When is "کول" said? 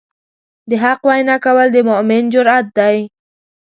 1.45-1.67